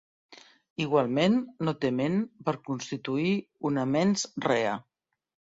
[0.85, 1.35] Igualment,
[1.67, 2.17] no té ment
[2.47, 3.37] per constituir
[3.71, 4.77] una "mens rea".